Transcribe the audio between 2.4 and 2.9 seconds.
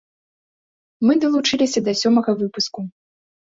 выпуску.